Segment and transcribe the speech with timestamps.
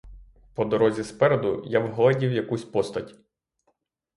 [0.55, 3.15] По дорозі спереду я вгледів якусь постать.